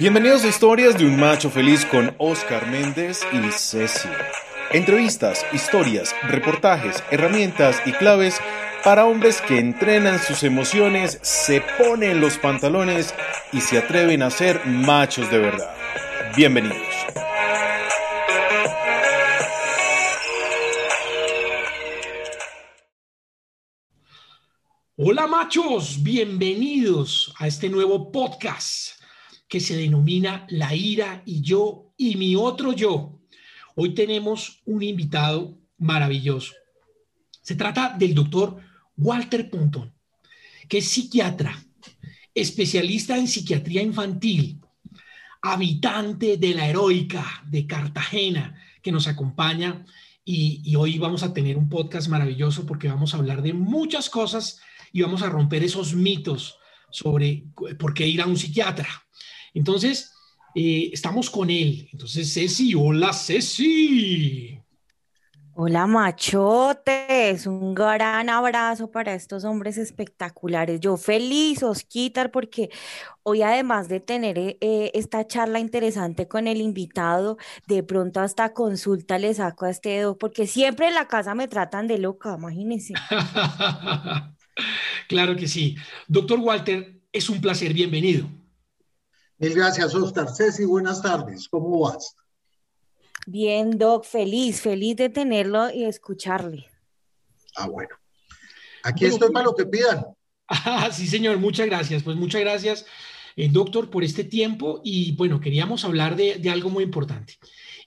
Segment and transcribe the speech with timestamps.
[0.00, 4.08] Bienvenidos a Historias de un Macho Feliz con Oscar Méndez y Ceci.
[4.72, 8.40] Entrevistas, historias, reportajes, herramientas y claves
[8.82, 13.14] para hombres que entrenan sus emociones, se ponen los pantalones
[13.52, 15.76] y se atreven a ser machos de verdad.
[16.34, 16.78] Bienvenidos.
[24.96, 28.99] Hola machos, bienvenidos a este nuevo podcast
[29.50, 33.18] que se denomina La ira y yo y mi otro yo.
[33.74, 36.54] Hoy tenemos un invitado maravilloso.
[37.42, 38.58] Se trata del doctor
[38.96, 39.92] Walter Pontón,
[40.68, 41.60] que es psiquiatra,
[42.32, 44.60] especialista en psiquiatría infantil,
[45.42, 49.84] habitante de la heroica de Cartagena, que nos acompaña.
[50.24, 54.10] Y, y, hoy vamos a tener un podcast maravilloso porque vamos a hablar de muchas
[54.10, 54.60] cosas
[54.92, 56.56] y vamos a romper esos mitos
[56.90, 57.46] sobre
[57.78, 58.86] por qué ir a un psiquiatra.
[59.54, 60.12] Entonces,
[60.54, 61.88] eh, estamos con él.
[61.92, 64.60] Entonces, Ceci, hola Ceci.
[65.62, 70.80] Hola machotes, un gran abrazo para estos hombres espectaculares.
[70.80, 72.70] Yo feliz, Osquitar, porque
[73.24, 79.18] hoy además de tener eh, esta charla interesante con el invitado, de pronto hasta consulta
[79.18, 82.94] le saco a este dedo, porque siempre en la casa me tratan de loca, imagínense.
[85.08, 85.76] claro que sí.
[86.08, 88.26] Doctor Walter, es un placer, bienvenido.
[89.40, 90.28] Mil gracias, Oscar.
[90.28, 91.48] Ceci, buenas tardes.
[91.48, 92.14] ¿Cómo vas?
[93.26, 96.66] Bien, Doc, feliz, feliz de tenerlo y escucharle.
[97.56, 97.88] Ah, bueno.
[98.82, 100.04] Aquí estoy para lo que pidan.
[100.52, 102.02] Ah, sí, señor, muchas gracias.
[102.02, 102.84] Pues muchas gracias,
[103.36, 104.80] eh, doctor, por este tiempo.
[104.84, 107.38] Y bueno, queríamos hablar de, de algo muy importante.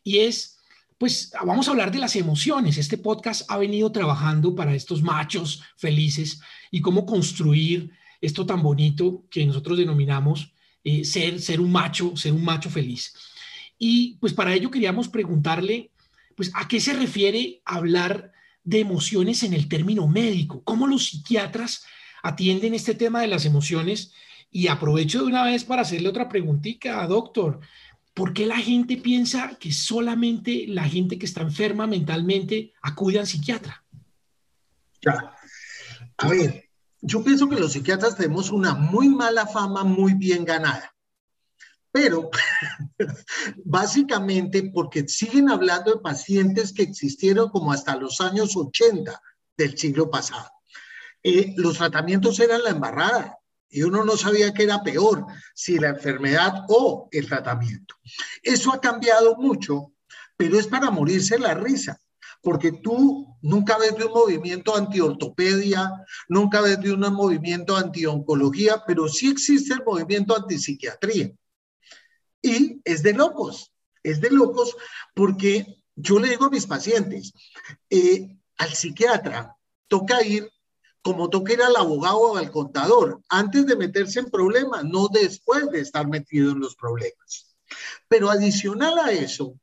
[0.02, 0.60] Y es,
[0.98, 2.78] pues, vamos a hablar de las emociones.
[2.78, 6.40] Este podcast ha venido trabajando para estos machos felices
[6.72, 10.53] y cómo construir esto tan bonito que nosotros denominamos
[10.84, 13.14] eh, ser, ser un macho, ser un macho feliz.
[13.78, 15.92] Y pues para ello queríamos preguntarle,
[16.36, 18.32] pues, ¿a qué se refiere hablar
[18.64, 20.64] de emociones en el término médico?
[20.64, 21.86] ¿Cómo los psiquiatras
[22.22, 24.14] atienden este tema de las emociones?
[24.50, 27.60] Y aprovecho de una vez para hacerle otra preguntita, doctor.
[28.14, 33.28] ¿Por qué la gente piensa que solamente la gente que está enferma mentalmente acude al
[33.28, 33.84] psiquiatra?
[35.02, 35.36] Ya.
[36.18, 36.70] A ver,
[37.06, 40.96] yo pienso que los psiquiatras tenemos una muy mala fama muy bien ganada.
[41.92, 42.32] Pero
[43.66, 49.22] básicamente porque siguen hablando de pacientes que existieron como hasta los años 80
[49.58, 50.50] del siglo pasado.
[51.22, 53.38] Eh, los tratamientos eran la embarrada
[53.70, 57.96] y uno no sabía qué era peor, si la enfermedad o el tratamiento.
[58.42, 59.92] Eso ha cambiado mucho,
[60.38, 62.00] pero es para morirse la risa
[62.44, 65.90] porque tú nunca ves de un movimiento antiortopedia,
[66.28, 71.32] nunca ves de un movimiento antioncología, pero sí existe el movimiento antipsiquiatría.
[72.42, 73.72] Y es de locos,
[74.04, 74.76] es de locos
[75.16, 77.32] porque yo le digo a mis pacientes,
[77.90, 79.56] eh, al psiquiatra
[79.88, 80.52] toca ir
[81.02, 85.70] como toca ir al abogado o al contador, antes de meterse en problemas, no después
[85.70, 87.56] de estar metido en los problemas.
[88.08, 89.60] Pero adicional a eso,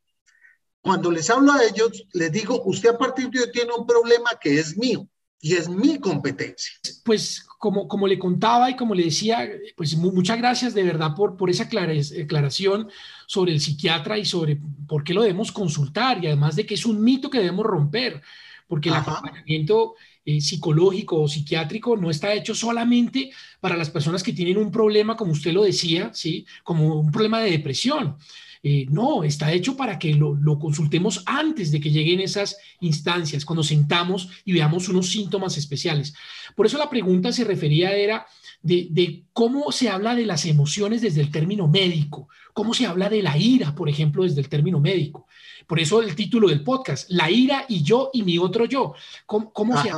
[0.81, 4.31] cuando les hablo a ellos, les digo, usted a partir de hoy tiene un problema
[4.41, 5.07] que es mío
[5.39, 6.71] y es mi competencia.
[7.03, 11.37] Pues como, como le contaba y como le decía, pues muchas gracias de verdad por,
[11.37, 12.89] por esa aclaración
[13.27, 16.85] sobre el psiquiatra y sobre por qué lo debemos consultar y además de que es
[16.85, 18.21] un mito que debemos romper,
[18.67, 24.33] porque el acompañamiento eh, psicológico o psiquiátrico no está hecho solamente para las personas que
[24.33, 26.45] tienen un problema, como usted lo decía, ¿sí?
[26.63, 28.17] como un problema de depresión
[28.63, 33.63] eh, no, está hecho para que lo, consultemos antes de que lleguen esas instancias, cuando
[33.63, 36.13] sentamos y veamos unos síntomas especiales.
[36.55, 38.27] Por eso la pregunta se refería era
[38.61, 43.23] de, cómo se habla de las emociones desde el término médico, cómo se habla de
[43.23, 45.25] la ira, por ejemplo, desde el término médico.
[45.65, 48.93] Por eso el título del podcast, La ira y yo y mi otro yo.
[49.25, 49.89] ¿Cómo, cómo, se,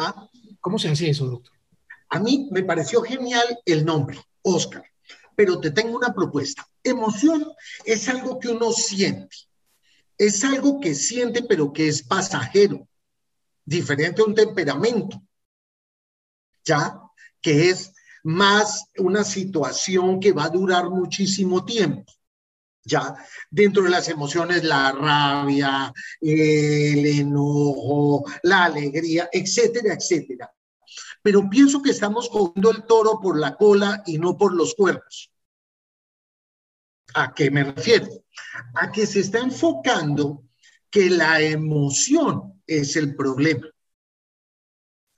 [0.62, 1.51] cómo se hace eso, doctor?
[2.09, 4.93] A mí me pareció genial el nombre, Oscar
[5.35, 6.68] pero te tengo una propuesta.
[6.83, 7.45] Emoción
[7.85, 9.35] es algo que uno siente,
[10.18, 12.88] es algo que siente pero que es pasajero,
[13.65, 15.21] diferente a un temperamento,
[16.63, 17.00] ¿ya?
[17.41, 17.94] Que es
[18.24, 22.12] más una situación que va a durar muchísimo tiempo.
[22.85, 23.15] Ya,
[23.50, 30.53] dentro de las emociones, la rabia, el enojo, la alegría, etcétera, etcétera
[31.24, 35.31] pero pienso que estamos cogiendo el toro por la cola y no por los cuernos.
[37.16, 38.08] ¿A qué me refiero?
[38.75, 40.44] A que se está enfocando
[40.90, 43.68] que la emoción es el problema.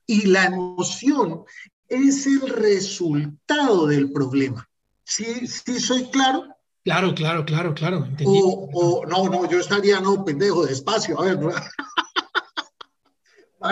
[0.06, 1.44] Y la emoción
[1.88, 4.70] es el resultado del problema.
[5.04, 6.56] ¿Sí, sí soy claro?
[6.84, 8.08] Claro, claro, claro, claro.
[8.26, 11.20] O, no, no, yo estaría, no, pendejo, despacio.
[11.20, 11.40] A ver,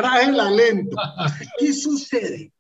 [0.02, 0.96] la lento.
[1.60, 2.54] ¿Qué sucede?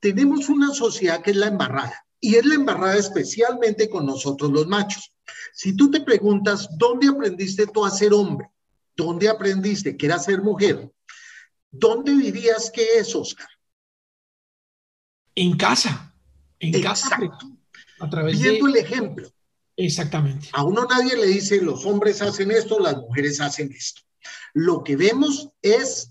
[0.00, 4.66] Tenemos una sociedad que es la embarrada y es la embarrada especialmente con nosotros los
[4.66, 5.12] machos.
[5.52, 8.50] Si tú te preguntas, ¿dónde aprendiste tú a ser hombre?
[8.96, 10.90] ¿Dónde aprendiste que era ser mujer?
[11.70, 13.48] ¿Dónde dirías que es, Oscar?
[15.34, 16.14] En casa.
[16.58, 17.18] En casa.
[18.00, 19.28] A través Viendo el ejemplo.
[19.76, 20.48] Exactamente.
[20.52, 24.02] A uno nadie le dice los hombres hacen esto, las mujeres hacen esto.
[24.54, 26.10] Lo que vemos es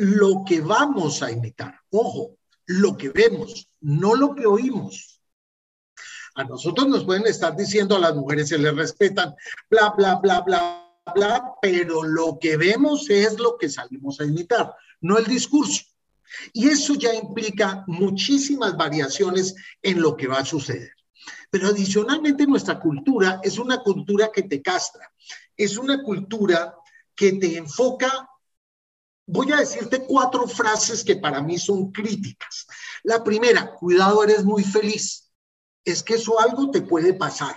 [0.00, 1.78] lo que vamos a imitar.
[1.90, 5.20] Ojo, lo que vemos, no lo que oímos.
[6.36, 9.34] A nosotros nos pueden estar diciendo a las mujeres se les respetan,
[9.68, 14.74] bla, bla, bla, bla, bla, pero lo que vemos es lo que salimos a imitar,
[15.02, 15.82] no el discurso.
[16.54, 20.94] Y eso ya implica muchísimas variaciones en lo que va a suceder.
[21.50, 25.12] Pero adicionalmente nuestra cultura es una cultura que te castra,
[25.54, 26.74] es una cultura
[27.14, 28.29] que te enfoca
[29.30, 32.66] voy a decirte cuatro frases que para mí son críticas.
[33.04, 35.30] La primera, cuidado, eres muy feliz.
[35.84, 37.56] Es que eso algo te puede pasar.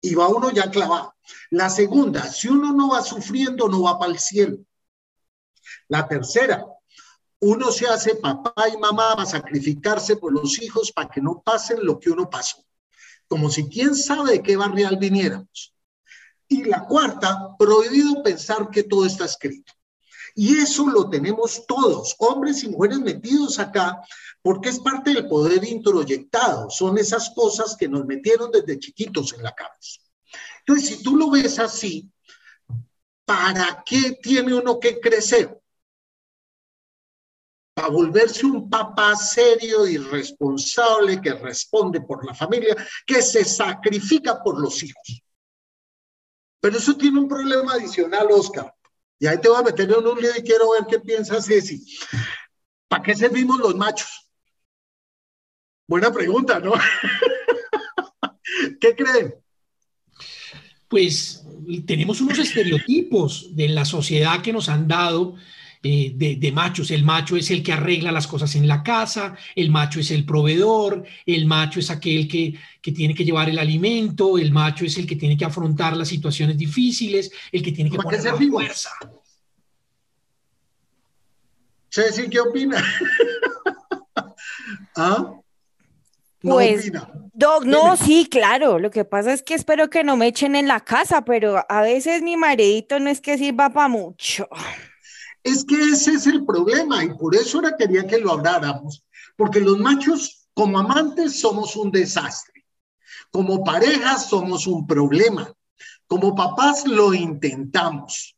[0.00, 1.14] Y va uno ya clavado.
[1.50, 4.58] La segunda, si uno no va sufriendo, no va para el cielo.
[5.88, 6.64] La tercera,
[7.40, 11.84] uno se hace papá y mamá para sacrificarse por los hijos para que no pasen
[11.84, 12.64] lo que uno pasó.
[13.26, 15.74] Como si quién sabe de qué barrial viniéramos.
[16.46, 19.72] Y la cuarta, prohibido pensar que todo está escrito.
[20.34, 24.00] Y eso lo tenemos todos, hombres y mujeres metidos acá,
[24.42, 26.70] porque es parte del poder introyectado.
[26.70, 30.00] Son esas cosas que nos metieron desde chiquitos en la cabeza.
[30.60, 32.10] Entonces, si tú lo ves así,
[33.24, 35.60] ¿para qué tiene uno que crecer?
[37.74, 42.76] Para volverse un papá serio y responsable que responde por la familia,
[43.06, 45.22] que se sacrifica por los hijos.
[46.60, 48.74] Pero eso tiene un problema adicional, Oscar.
[49.18, 51.84] Y ahí te voy a meter en un lío y quiero ver qué piensas, Ceci.
[52.88, 54.30] ¿Para qué servimos los machos?
[55.86, 56.72] Buena pregunta, ¿no?
[58.80, 59.34] ¿Qué creen?
[60.88, 61.44] Pues
[61.86, 65.34] tenemos unos estereotipos de la sociedad que nos han dado
[65.82, 66.90] eh, de, machos.
[66.90, 70.24] El macho es el que arregla las cosas en la casa, el macho es el
[70.24, 74.96] proveedor, el macho es aquel que, que tiene que llevar el alimento, el macho es
[74.98, 78.90] el que tiene que afrontar las situaciones difíciles, el que tiene que poner la fuerza.
[81.90, 82.82] Ceci, ¿qué opina?
[84.96, 85.34] ¿Ah?
[86.40, 86.92] No pues,
[87.32, 88.78] Doc, no, sí, claro.
[88.78, 91.82] Lo que pasa es que espero que no me echen en la casa, pero a
[91.82, 94.48] veces mi maridito no es que sirva para mucho.
[95.48, 99.02] Es que ese es el problema y por eso ahora quería que lo habláramos,
[99.34, 102.66] porque los machos como amantes somos un desastre,
[103.30, 105.50] como parejas somos un problema,
[106.06, 108.36] como papás lo intentamos.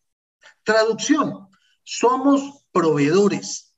[0.62, 1.48] Traducción,
[1.82, 3.74] somos proveedores.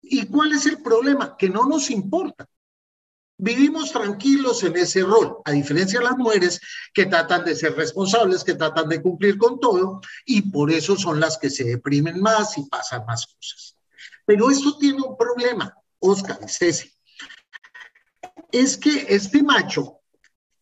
[0.00, 1.36] ¿Y cuál es el problema?
[1.36, 2.48] Que no nos importa
[3.42, 6.60] vivimos tranquilos en ese rol, a diferencia de las mujeres
[6.94, 11.18] que tratan de ser responsables, que tratan de cumplir con todo, y por eso son
[11.18, 13.76] las que se deprimen más y pasan más cosas.
[14.24, 16.92] Pero esto tiene un problema, Oscar y Ceci.
[18.52, 19.98] Es que este macho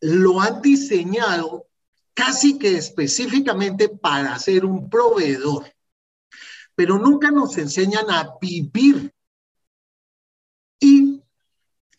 [0.01, 1.67] lo han diseñado
[2.15, 5.71] casi que específicamente para ser un proveedor,
[6.75, 9.13] pero nunca nos enseñan a vivir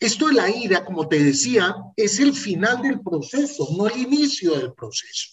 [0.06, 4.56] esto de la ira, como te decía, es el final del proceso, no el inicio
[4.56, 5.28] del proceso.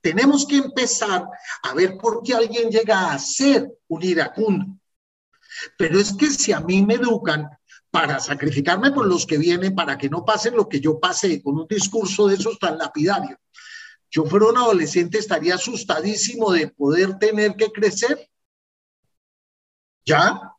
[0.00, 1.26] Tenemos que empezar
[1.62, 4.66] a ver por qué alguien llega a ser un iracundo.
[5.76, 7.48] Pero es que si a mí me educan
[7.90, 11.56] para sacrificarme por los que vienen, para que no pasen lo que yo pasé con
[11.58, 13.38] un discurso de esos tan lapidario,
[14.10, 18.28] yo fuera un adolescente estaría asustadísimo de poder tener que crecer.
[20.04, 20.54] ¿Ya?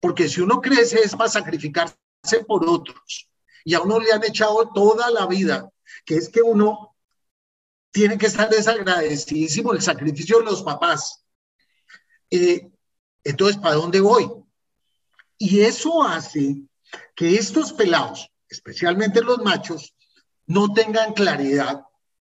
[0.00, 1.94] Porque si uno crece es para sacrificarse
[2.46, 3.28] por otros.
[3.64, 5.70] Y a uno le han echado toda la vida,
[6.04, 6.96] que es que uno
[7.90, 11.24] tiene que estar desagradecidísimo el sacrificio de los papás.
[12.30, 12.70] Eh,
[13.24, 14.30] entonces, ¿para dónde voy?
[15.38, 16.62] Y eso hace
[17.14, 19.94] que estos pelados, especialmente los machos,
[20.46, 21.82] no tengan claridad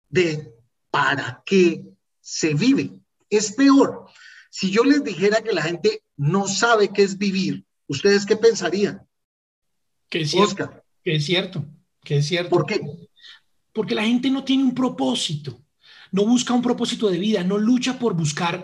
[0.09, 0.53] de
[0.91, 1.83] para qué
[2.21, 2.99] se vive.
[3.29, 4.05] Es peor.
[4.49, 9.06] Si yo les dijera que la gente no sabe qué es vivir, ¿ustedes qué pensarían?
[10.09, 10.83] Que es cierto.
[11.03, 11.65] Que es cierto.
[12.03, 12.49] Que es cierto.
[12.49, 12.79] ¿Por qué?
[13.73, 15.61] Porque la gente no tiene un propósito,
[16.11, 18.63] no busca un propósito de vida, no lucha por buscar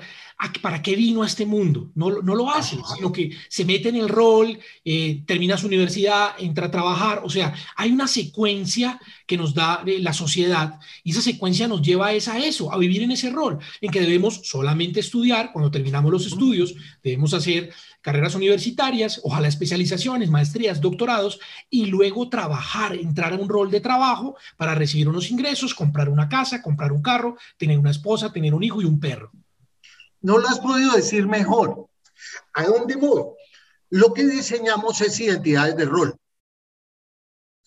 [0.61, 1.91] para qué vino a este mundo.
[1.95, 6.31] No, no lo hace, sino que se mete en el rol, eh, termina su universidad,
[6.39, 7.21] entra a trabajar.
[7.23, 12.07] O sea, hay una secuencia que nos da la sociedad y esa secuencia nos lleva
[12.07, 15.51] a, esa, a eso, a vivir en ese rol, en que debemos solamente estudiar.
[15.51, 17.71] Cuando terminamos los estudios, debemos hacer
[18.01, 24.35] carreras universitarias, ojalá especializaciones, maestrías, doctorados, y luego trabajar, entrar a un rol de trabajo
[24.57, 28.63] para recibir unos ingresos, comprar una casa, comprar un carro, tener una esposa, tener un
[28.63, 29.31] hijo y un perro.
[30.23, 31.87] No lo has podido decir mejor.
[32.53, 33.23] ¿A dónde voy?
[33.89, 36.15] Lo que diseñamos es identidades de rol.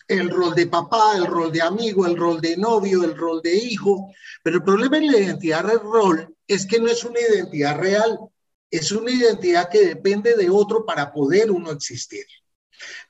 [0.08, 3.54] El rol de papá, el rol de amigo, el rol de novio, el rol de
[3.54, 4.10] hijo.
[4.42, 8.18] Pero el problema en la identidad de rol es que no es una identidad real,
[8.70, 12.24] es una identidad que depende de otro para poder uno existir.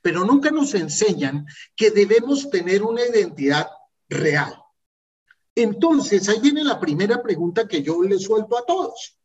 [0.01, 3.67] Pero nunca nos enseñan que debemos tener una identidad
[4.09, 4.61] real.
[5.55, 9.16] Entonces, ahí viene la primera pregunta que yo le suelto a todos.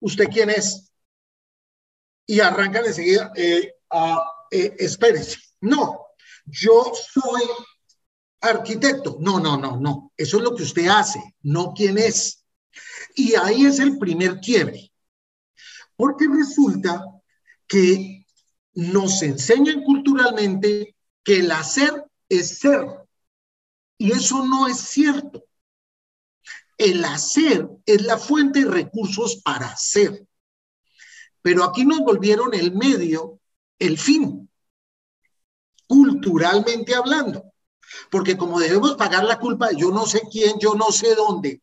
[0.00, 0.92] ¿Usted quién es?
[2.26, 3.72] Y arrancan enseguida, eh,
[4.50, 5.38] eh, espérese.
[5.60, 6.06] No,
[6.46, 7.42] yo soy
[8.40, 9.16] arquitecto.
[9.20, 10.12] No, no, no, no.
[10.16, 12.44] Eso es lo que usted hace, no quién es.
[13.14, 14.92] Y ahí es el primer quiebre.
[15.96, 17.04] Porque resulta
[17.66, 18.24] que
[18.74, 20.94] nos enseñan culturalmente
[21.24, 22.86] que el hacer es ser.
[23.98, 25.47] Y eso no es cierto.
[26.78, 30.24] El hacer es la fuente de recursos para hacer.
[31.42, 33.40] Pero aquí nos volvieron el medio,
[33.78, 34.48] el fin,
[35.86, 37.52] culturalmente hablando.
[38.10, 41.62] Porque como debemos pagar la culpa de yo no sé quién, yo no sé dónde,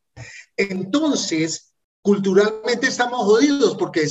[0.57, 4.07] entonces culturalmente estamos jodidos porque,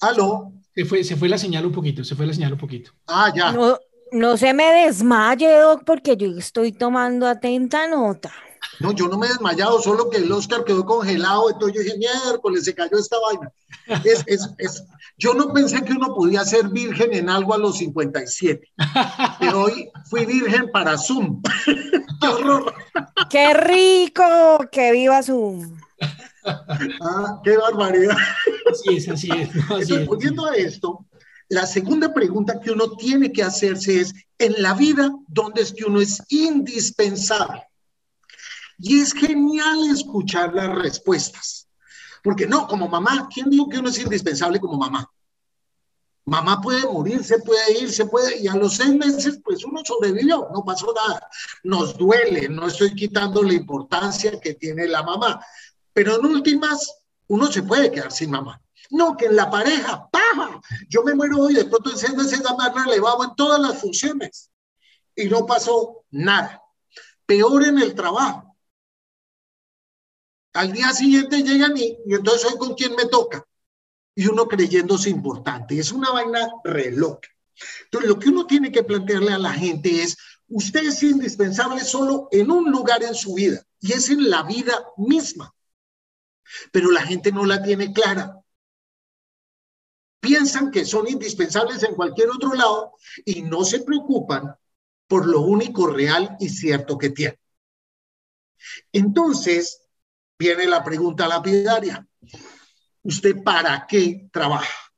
[0.00, 0.52] aló.
[0.74, 2.92] Se fue, se fue la señal un poquito, se fue la señal un poquito.
[3.06, 3.52] Ah, ya.
[3.52, 3.78] No,
[4.12, 8.32] no se me desmaye, Doc, porque yo estoy tomando atenta nota.
[8.80, 11.98] No, yo no me he desmayado, solo que el Oscar quedó congelado, entonces yo dije,
[11.98, 13.52] miércoles, se cayó esta vaina.
[14.04, 14.84] Es, es, es,
[15.18, 18.72] yo no pensé que uno podía ser virgen en algo a los 57,
[19.38, 21.42] pero hoy fui virgen para Zoom.
[22.20, 22.74] ¡Qué horror!
[23.30, 24.24] ¡Qué rico!
[24.72, 25.78] ¡Que viva Zoom!
[26.44, 28.16] Ah, ¡Qué barbaridad!
[28.70, 29.48] Así es, así es.
[29.70, 30.06] Así es.
[30.06, 31.06] Volviendo a esto,
[31.48, 35.84] la segunda pregunta que uno tiene que hacerse es, en la vida, ¿dónde es que
[35.84, 37.62] uno es indispensable?
[38.78, 41.68] Y es genial escuchar las respuestas.
[42.22, 45.08] Porque no, como mamá, ¿quién dijo que uno es indispensable como mamá?
[46.26, 49.82] Mamá puede morir, se puede ir, se puede, y a los seis meses, pues uno
[49.84, 51.28] sobrevivió, no pasó nada.
[51.64, 55.44] Nos duele, no estoy quitando la importancia que tiene la mamá,
[55.92, 58.60] pero en últimas, uno se puede quedar sin mamá.
[58.90, 60.60] No, que en la pareja, ¡paja!
[60.88, 64.50] Yo me muero hoy, de pronto en seis meses le elevado en todas las funciones
[65.14, 66.62] y no pasó nada.
[67.26, 68.43] Peor en el trabajo.
[70.54, 73.44] Al día siguiente llegan y, y entonces hoy con quién me toca.
[74.14, 75.78] Y uno creyéndose importante.
[75.78, 77.18] Es una vaina reloj.
[77.84, 80.16] Entonces, lo que uno tiene que plantearle a la gente es,
[80.48, 84.84] usted es indispensable solo en un lugar en su vida, y es en la vida
[84.96, 85.54] misma.
[86.72, 88.40] Pero la gente no la tiene clara.
[90.20, 92.94] Piensan que son indispensables en cualquier otro lado
[93.24, 94.54] y no se preocupan
[95.06, 97.38] por lo único real y cierto que tienen.
[98.92, 99.82] Entonces,
[100.44, 102.06] viene la pregunta lapidaria.
[103.02, 104.92] ¿Usted para qué trabaja?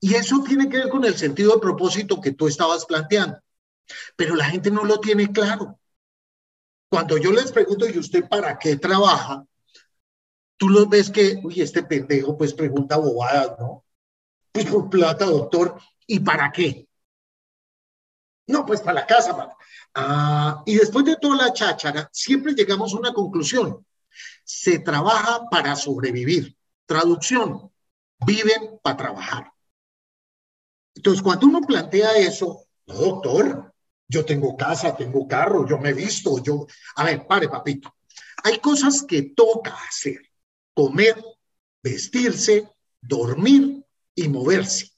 [0.00, 3.38] Y eso tiene que ver con el sentido de propósito que tú estabas planteando.
[4.16, 5.78] Pero la gente no lo tiene claro.
[6.90, 9.46] Cuando yo les pregunto, ¿y usted para qué trabaja?
[10.56, 13.84] Tú los ves que, uy, este pendejo pues pregunta bobadas, ¿no?
[14.50, 15.80] Pues por plata, doctor.
[16.06, 16.88] ¿Y para qué?
[18.48, 19.56] No, pues para la casa.
[19.94, 23.84] Ah, y después de toda la cháchara, siempre llegamos a una conclusión
[24.44, 26.56] se trabaja para sobrevivir.
[26.86, 27.72] Traducción,
[28.26, 29.52] viven para trabajar.
[30.94, 33.74] Entonces, cuando uno plantea eso, no, doctor,
[34.08, 36.66] yo tengo casa, tengo carro, yo me visto, yo...
[36.96, 37.94] A ver, pare, papito.
[38.44, 40.20] Hay cosas que toca hacer.
[40.74, 41.16] Comer,
[41.82, 42.68] vestirse,
[43.00, 44.90] dormir y moverse.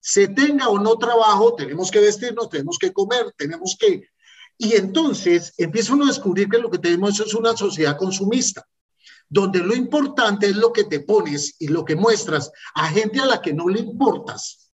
[0.00, 4.08] Se tenga o no trabajo, tenemos que vestirnos, tenemos que comer, tenemos que
[4.58, 8.66] y entonces empieza uno a descubrir que lo que tenemos es una sociedad consumista,
[9.28, 13.26] donde lo importante es lo que te pones y lo que muestras a gente a
[13.26, 14.70] la que no le importas,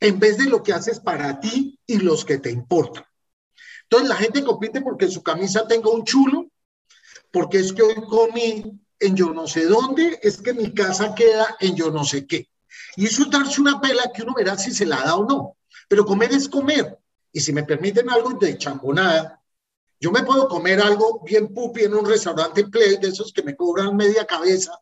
[0.00, 3.04] en vez de lo que haces para ti y los que te importan.
[3.84, 6.50] Entonces la gente compite porque su camisa tenga un chulo,
[7.30, 11.56] porque es que hoy comí en yo no sé dónde, es que mi casa queda
[11.60, 12.48] en yo no sé qué.
[12.96, 15.56] Y eso es darse una pela que uno verá si se la da o no.
[15.88, 16.98] Pero comer es comer.
[17.32, 19.42] Y si me permiten algo de chambonada,
[20.02, 23.54] Yo me puedo comer algo bien pupi en un restaurante play de esos que me
[23.54, 24.76] cobran media cabeza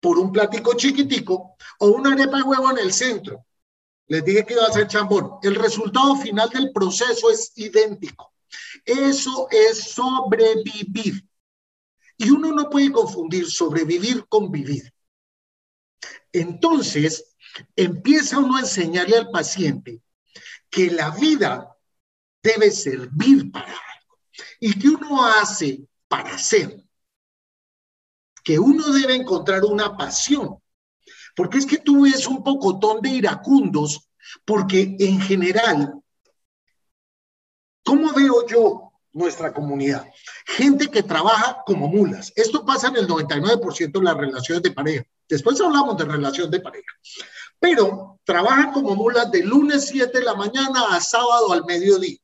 [0.00, 3.46] por un platico chiquitico o una arepa de huevo en el centro.
[4.08, 5.38] Les dije que iba a ser chambón.
[5.44, 8.32] El resultado final del proceso es idéntico.
[8.84, 11.24] Eso es sobrevivir.
[12.16, 14.92] Y uno no puede confundir sobrevivir con vivir.
[16.32, 17.36] Entonces,
[17.76, 20.02] empieza uno a enseñarle al paciente
[20.72, 21.76] que la vida
[22.42, 24.18] debe servir para algo
[24.58, 26.82] y que uno hace para ser.
[28.42, 30.58] Que uno debe encontrar una pasión.
[31.36, 34.08] Porque es que tú ves un pocotón de iracundos,
[34.44, 36.02] porque en general,
[37.84, 40.06] ¿cómo veo yo nuestra comunidad?
[40.46, 42.32] Gente que trabaja como mulas.
[42.34, 45.04] Esto pasa en el 99% de las relaciones de pareja.
[45.28, 46.92] Después hablamos de relación de pareja.
[47.62, 52.18] Pero trabajan como mulas de lunes 7 de la mañana a sábado al mediodía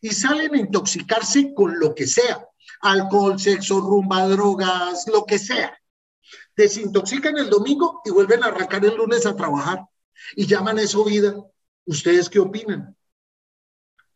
[0.00, 2.48] y salen a intoxicarse con lo que sea,
[2.80, 5.78] alcohol, sexo, rumba, drogas, lo que sea.
[6.56, 9.84] Desintoxican el domingo y vuelven a arrancar el lunes a trabajar
[10.34, 11.36] y llaman eso vida.
[11.84, 12.96] ¿Ustedes qué opinan?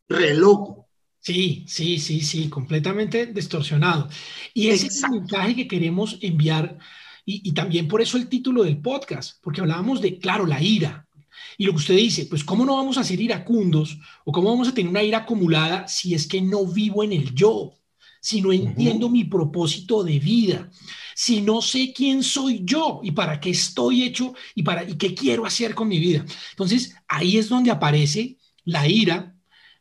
[0.08, 0.88] Re loco.
[1.20, 4.08] Sí, sí, sí, sí, completamente distorsionado.
[4.54, 6.78] Y ese es el mensaje que queremos enviar
[7.24, 11.04] y, y, también por eso el título del podcast, porque hablábamos de, claro, la ira,
[11.58, 14.68] y lo que usted dice, pues ¿cómo no vamos a ser iracundos o cómo vamos
[14.68, 17.74] a tener una ira acumulada si es que no vivo en el yo,
[18.20, 20.70] si no entiendo mi propósito de vida,
[21.14, 25.14] si no sé quién soy yo y para qué estoy hecho y para y qué
[25.14, 26.24] quiero hacer con mi vida?
[26.50, 29.33] Entonces, ahí es donde aparece la ira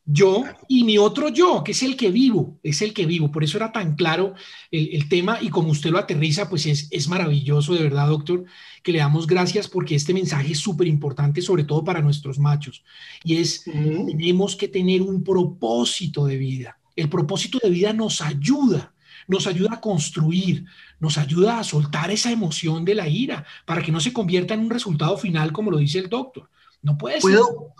[0.05, 3.31] yo y mi otro yo, que es el que vivo, es el que vivo.
[3.31, 4.33] Por eso era tan claro
[4.69, 8.43] el, tema y como usted lo aterriza, pues es, es, maravilloso, de verdad, doctor,
[8.81, 12.83] que le damos gracias porque este mensaje es súper importante, sobre todo para nuestros machos.
[13.23, 16.77] Y es, tenemos que tener un propósito de vida.
[16.95, 18.93] El propósito de vida nos ayuda,
[19.27, 20.65] nos ayuda a construir,
[20.99, 24.59] nos ayuda a soltar esa emoción de la ira para que no se convierta en
[24.59, 26.49] un resultado final como lo dice el doctor.
[26.81, 27.31] No puede ser.
[27.31, 27.73] ¿Puedo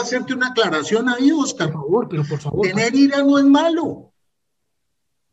[0.00, 1.72] hacerte una aclaración ahí, Oscar?
[1.72, 2.66] Por favor, pero por favor.
[2.66, 4.12] Tener ira no es malo.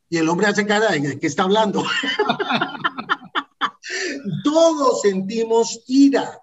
[0.10, 1.84] Y el hombre hace cara de qué está hablando.
[4.43, 6.41] Todos sentimos ira.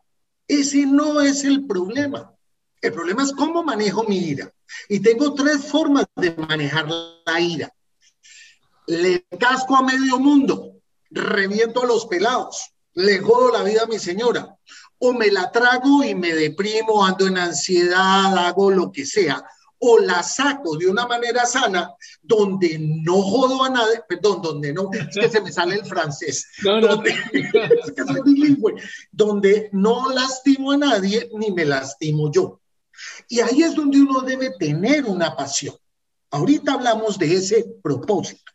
[0.49, 2.35] Ese no es el problema.
[2.81, 4.53] El problema es cómo manejo mi ira.
[4.89, 7.73] Y tengo tres formas de manejar la ira.
[8.87, 13.99] Le casco a medio mundo, reviento a los pelados, le jodo la vida a mi
[13.99, 14.57] señora,
[15.05, 19.45] o me la trago y me deprimo, ando en ansiedad, hago lo que sea,
[19.81, 21.91] o la saco de una manera sana,
[22.23, 26.47] donde no jodo a nadie, perdón, donde no, es que se me sale el francés,
[26.63, 27.17] donde,
[29.11, 32.61] donde no lastimo a nadie ni me lastimo yo.
[33.29, 35.75] Y ahí es donde uno debe tener una pasión.
[36.31, 38.53] Ahorita hablamos de ese propósito,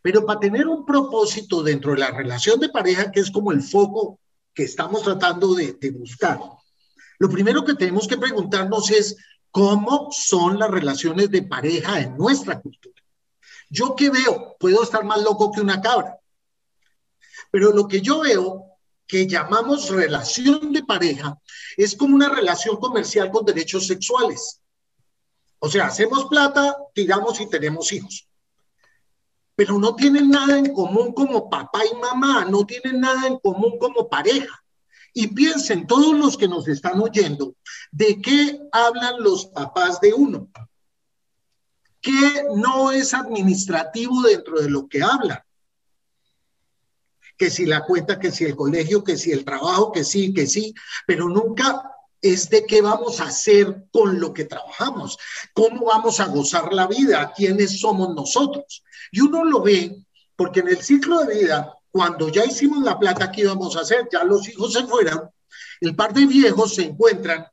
[0.00, 3.60] pero para tener un propósito dentro de la relación de pareja, que es como el
[3.62, 4.18] foco
[4.54, 6.38] que estamos tratando de, buscar.
[7.18, 9.16] Lo primero que tenemos que preguntarnos es
[9.50, 13.02] cómo son las relaciones de pareja en nuestra cultura.
[13.68, 16.18] Yo qué veo, puedo estar más loco que una cabra,
[17.50, 18.64] pero lo que yo veo
[19.06, 21.38] que llamamos relación de pareja
[21.76, 24.60] es como una relación comercial con derechos sexuales.
[25.58, 28.28] O sea, hacemos plata, tiramos y tenemos hijos
[29.56, 33.78] pero no tienen nada en común como papá y mamá, no tienen nada en común
[33.78, 34.62] como pareja.
[35.12, 37.54] Y piensen todos los que nos están oyendo,
[37.92, 40.48] ¿de qué hablan los papás de uno?
[42.00, 45.38] ¿Qué no es administrativo dentro de lo que hablan?
[47.36, 50.46] Que si la cuenta, que si el colegio, que si el trabajo, que sí, que
[50.48, 50.74] sí,
[51.06, 55.18] pero nunca es de qué vamos a hacer con lo que trabajamos,
[55.52, 58.82] cómo vamos a gozar la vida, quiénes somos nosotros.
[59.14, 63.30] Y uno lo ve porque en el ciclo de vida, cuando ya hicimos la plata,
[63.30, 64.08] ¿qué íbamos a hacer?
[64.12, 65.30] Ya los hijos se fueron,
[65.80, 67.46] el par de viejos se encuentran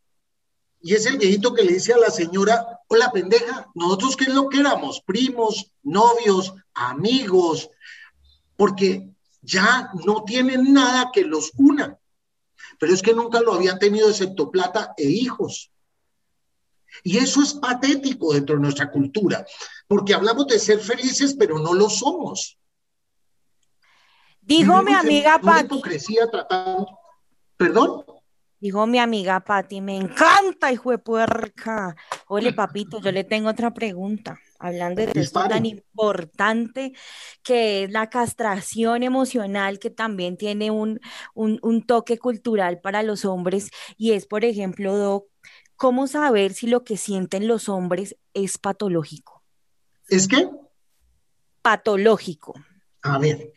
[0.81, 4.33] y es el viejito que le dice a la señora, hola pendeja, nosotros qué es
[4.33, 7.69] lo que éramos, primos, novios, amigos,
[8.55, 9.11] porque
[9.43, 11.99] ya no tienen nada que los una
[12.81, 15.69] pero es que nunca lo habían tenido excepto plata e hijos.
[17.03, 19.45] Y eso es patético dentro de nuestra cultura,
[19.87, 22.57] porque hablamos de ser felices, pero no lo somos.
[24.41, 25.81] Dijo mi amiga Patti.
[27.57, 28.03] ¿Perdón?
[28.59, 31.95] Dijo mi amiga Patti, me encanta, hijo de puerca.
[32.27, 36.93] Oye, papito, yo le tengo otra pregunta hablando de esto tan importante
[37.43, 40.99] que es la castración emocional, que también tiene un,
[41.87, 45.25] toque cultural para los hombres, y es, por ejemplo, Doc,
[45.81, 49.41] ¿cómo saber si lo que sienten los hombres es patológico?
[50.07, 50.47] ¿Es qué?
[51.63, 52.53] patológico?
[53.01, 53.51] A ver,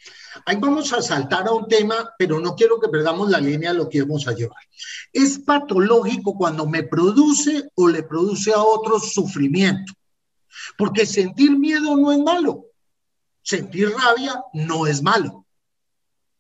[0.47, 3.79] ahí vamos a saltar a un tema, pero no quiero que perdamos la línea de
[3.79, 4.63] lo que vamos a llevar.
[5.13, 9.93] Es patológico cuando me produce o le produce a otros sufrimiento,
[10.79, 12.69] porque sentir miedo no es malo,
[13.43, 15.45] sentir rabia no es malo,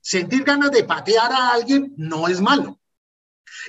[0.00, 2.80] sentir ganas de patear a alguien no es malo.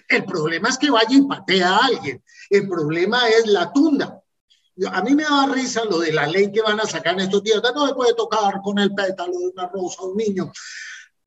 [0.08, 4.22] El problema es que vaya y patea a alguien, el problema es la tunda,
[4.92, 7.44] a mí me da risa lo de la ley que van a sacar en estos
[7.44, 10.52] días, no se puede tocar con el pétalo de una rosa a un niño.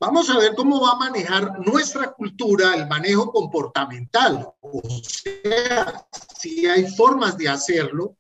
[0.01, 4.49] Vamos a ver cómo va a manejar nuestra cultura el manejo comportamental.
[4.61, 6.07] O sea,
[6.39, 8.17] si hay formas de hacerlo,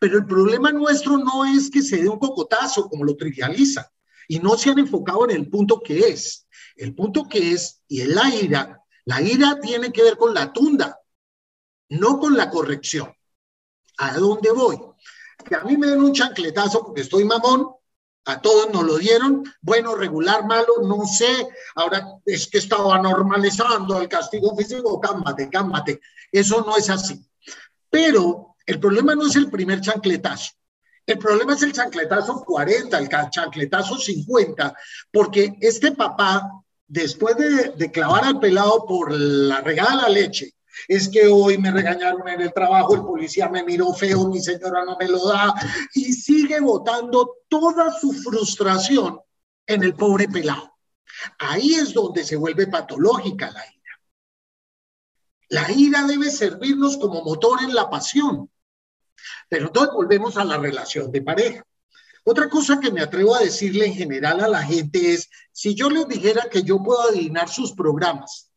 [0.00, 3.84] pero el problema nuestro no es que se dé un cocotazo como lo trivializan
[4.26, 6.46] y no se han enfocado en el punto que es.
[6.74, 10.52] El punto que es, y es la ira, la ira tiene que ver con la
[10.52, 11.00] tunda,
[11.90, 13.12] no con la corrección.
[13.98, 14.78] ¿A dónde voy?
[15.44, 17.68] Que a mí me den un chancletazo porque estoy mamón,
[18.26, 24.00] a todos nos lo dieron, bueno, regular, malo, no sé, ahora es que estaba normalizando
[24.00, 27.26] el castigo físico, cámbate, cámbate, eso no es así.
[27.88, 30.52] Pero el problema no es el primer chancletazo,
[31.06, 34.74] el problema es el chancletazo 40, el chancletazo 50,
[35.10, 36.59] porque este papá,
[36.90, 40.54] después de, clavar al pelado por la regada de la leche,
[40.88, 44.84] es que hoy me regañaron en el trabajo, el policía me miró feo, mi señora
[44.84, 45.54] no me lo da,
[45.94, 49.20] y sigue botando toda su frustración
[49.66, 50.76] en el pobre pelado.
[51.38, 54.00] Ahí es donde se vuelve patológica la ira.
[55.48, 58.50] La ira debe servirnos como motor en la pasión.
[59.48, 61.64] Pero entonces volvemos a la relación de pareja.
[62.30, 65.90] Otra cosa que me atrevo a decirle en general a la gente es, si yo
[65.90, 68.52] les dijera que yo puedo adivinar sus programas,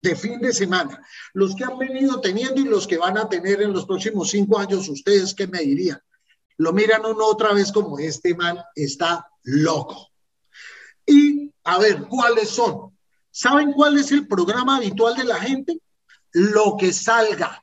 [0.00, 1.06] de fin de semana.
[1.34, 4.58] Los que han venido teniendo y los que van a tener en los próximos cinco
[4.58, 6.00] años, ustedes qué me dirían.
[6.56, 10.08] Lo miran uno otra vez como este man está loco.
[11.04, 12.96] Y a ver, ¿cuáles son?
[13.30, 15.82] ¿Saben cuál es el programa habitual de la gente?
[16.32, 17.62] Lo que salga.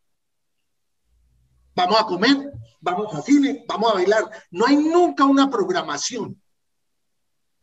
[1.74, 2.53] Vamos a comer,
[2.84, 4.30] vamos a cine, vamos a bailar.
[4.52, 6.40] No hay nunca una programación.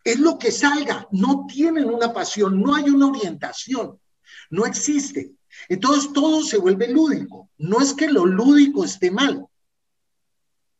[0.03, 1.07] Es lo que salga.
[1.13, 4.01] No tienen una pasión, no hay una orientación.
[4.49, 5.33] No existe.
[5.69, 7.51] Entonces todo se vuelve lúdico.
[7.59, 9.47] No es que lo lúdico esté mal.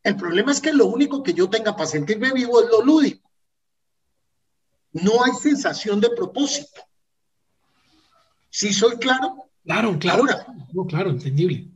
[0.03, 3.29] El problema es que lo único que yo tenga para sentirme vivo es lo lúdico.
[4.93, 6.81] No hay sensación de propósito.
[8.49, 9.45] ¿Sí soy claro?
[9.63, 10.25] Claro, claro.
[10.73, 11.70] no, claro, entendible.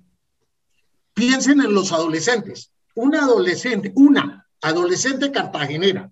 [1.16, 2.72] Piensen en los adolescentes.
[2.94, 6.12] Una adolescente, una adolescente cartagenera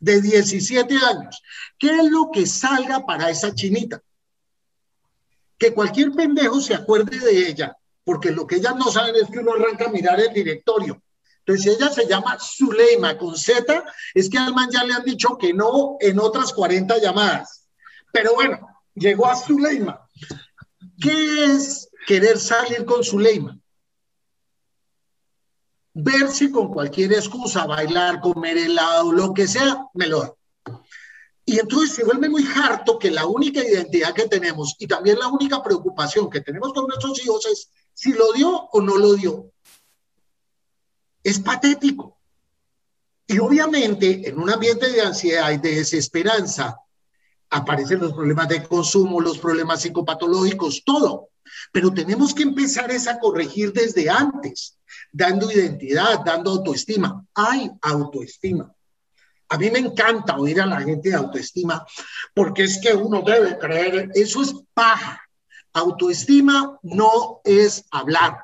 [0.00, 1.40] de 17 años.
[1.78, 4.02] ¿Qué es lo que salga para esa chinita?
[5.58, 9.38] que cualquier pendejo se acuerde de ella, porque lo que ellas no saben es que
[9.38, 11.02] uno arranca a mirar el directorio.
[11.38, 13.84] Entonces, ella se llama Zuleima con Z,
[14.14, 17.68] es que al man ya le han dicho que no en otras 40 llamadas.
[18.12, 18.58] Pero bueno,
[18.94, 20.00] llegó a Zuleima.
[21.00, 23.58] ¿Qué es querer salir con Zuleima?
[25.94, 30.34] Ver si con cualquier excusa, bailar, comer helado, lo que sea, me lo da.
[31.46, 35.28] Y entonces se vuelve muy harto que la única identidad que tenemos y también la
[35.28, 39.52] única preocupación que tenemos con nuestros hijos es si lo dio o no lo dio.
[41.22, 42.18] Es patético.
[43.26, 46.78] Y obviamente en un ambiente de ansiedad y de desesperanza
[47.50, 51.28] aparecen los problemas de consumo, los problemas psicopatológicos, todo.
[51.72, 54.78] Pero tenemos que empezar a corregir desde antes,
[55.14, 57.24] dando identidad, dando autoestima.
[57.34, 58.74] Hay autoestima.
[59.48, 61.86] A mí me encanta oír a la gente de autoestima
[62.34, 65.22] porque es que uno debe creer, eso es paja.
[65.72, 68.38] Autoestima no es hablar.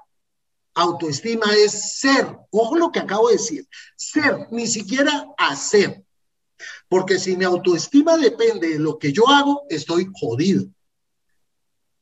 [0.75, 2.39] Autoestima es ser.
[2.51, 3.69] Ojo lo que acabo de decir.
[3.97, 6.05] Ser, ni siquiera hacer.
[6.89, 10.67] Porque si mi autoestima depende de lo que yo hago, estoy jodido.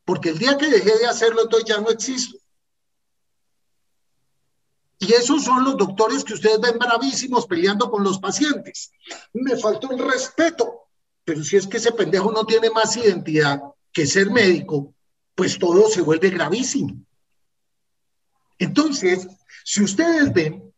[0.05, 2.39] Porque el día que dejé de hacerlo, entonces ya no existo.
[4.99, 8.91] Y esos son los doctores que ustedes ven bravísimos peleando con los pacientes.
[9.33, 10.89] Me faltó el respeto,
[11.25, 13.61] pero si es que ese pendejo no tiene más identidad
[13.93, 14.95] que ser médico,
[15.35, 16.97] pues todo se vuelve gravísimo.
[18.59, 19.29] Entonces,
[19.65, 20.73] si ustedes ven,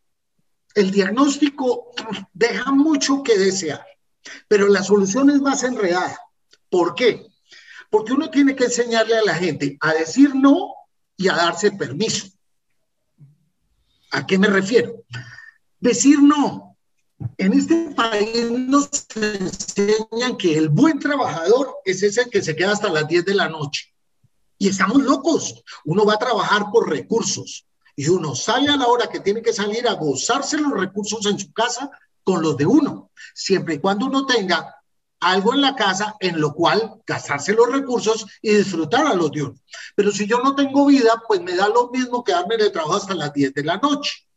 [0.75, 1.91] el diagnóstico
[2.33, 3.85] deja mucho que desear,
[4.47, 6.17] pero la solución es más enredada.
[6.69, 7.25] ¿Por qué?
[7.89, 10.73] Porque uno tiene que enseñarle a la gente a decir no
[11.17, 12.27] y a darse permiso.
[14.11, 15.03] ¿A qué me refiero?
[15.79, 16.77] Decir no.
[17.37, 22.89] En este país nos enseñan que el buen trabajador es ese que se queda hasta
[22.89, 23.93] las 10 de la noche.
[24.57, 25.63] Y estamos locos.
[25.85, 29.53] Uno va a trabajar por recursos y uno sale a la hora que tiene que
[29.53, 31.89] salir a gozarse los recursos en su casa
[32.23, 34.80] con los de uno, siempre y cuando uno tenga
[35.21, 39.43] algo en la casa en lo cual gastarse los recursos y disfrutar a los de
[39.43, 39.55] uno.
[39.95, 43.13] Pero si yo no tengo vida, pues me da lo mismo quedarme el trabajo hasta
[43.13, 44.27] las 10 de la noche.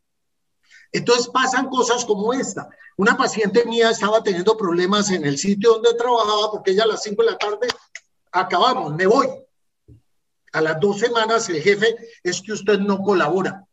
[0.91, 2.69] Entonces pasan cosas como esta.
[2.97, 7.03] Una paciente mía estaba teniendo problemas en el sitio donde trabajaba porque ella a las
[7.03, 7.67] 5 de la tarde
[8.31, 9.27] acabamos, me voy.
[10.53, 13.65] A las dos semanas el jefe es que usted no colabora.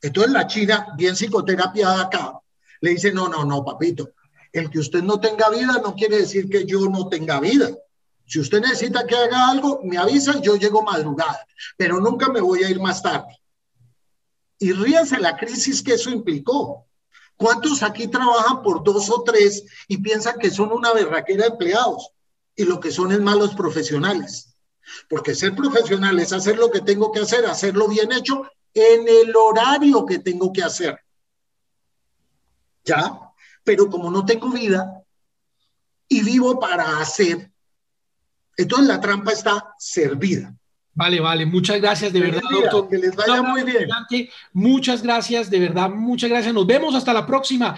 [0.00, 2.40] Entonces la china, bien psicoterapia acá,
[2.80, 4.10] le dice, no, no, no, papito,
[4.52, 7.70] el que usted no tenga vida no quiere decir que yo no tenga vida.
[8.26, 12.62] Si usted necesita que haga algo, me avisa, yo llego madrugada, pero nunca me voy
[12.62, 13.40] a ir más tarde.
[14.58, 16.86] Y ríase la crisis que eso implicó.
[17.36, 22.10] ¿Cuántos aquí trabajan por dos o tres y piensan que son una berraquera de empleados?
[22.54, 24.54] Y lo que son es malos profesionales.
[25.08, 28.42] Porque ser profesional es hacer lo que tengo que hacer, hacerlo bien hecho
[28.74, 31.00] en el horario que tengo que hacer.
[32.84, 33.29] ¿Ya?
[33.64, 35.02] Pero como no tengo vida
[36.08, 37.50] y vivo para hacer,
[38.56, 40.54] entonces la trampa está servida.
[40.92, 42.88] Vale, vale, muchas gracias de verdad, doctor.
[42.88, 43.88] Que les vaya muy bien.
[44.52, 46.52] Muchas gracias, de verdad, muchas gracias.
[46.52, 47.76] Nos vemos hasta la próxima.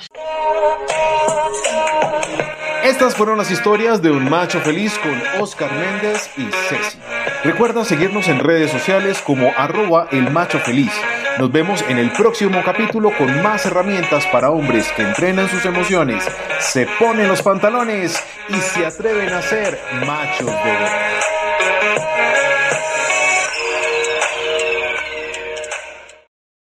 [2.85, 6.99] Estas fueron las historias de un macho feliz con Oscar Méndez y Ceci.
[7.45, 10.91] Recuerda seguirnos en redes sociales como arroba el macho feliz.
[11.39, 16.25] Nos vemos en el próximo capítulo con más herramientas para hombres que entrenan sus emociones,
[16.61, 21.23] se ponen los pantalones y se atreven a ser machos de verdad.